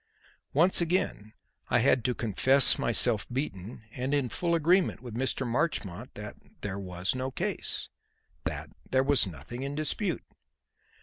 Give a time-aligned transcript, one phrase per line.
[0.55, 1.31] Once again
[1.69, 5.45] I had to confess myself beaten and in full agreement with Mr.
[5.45, 7.87] Marchmont that "there was no case";
[8.45, 10.23] that "there was nothing in dispute."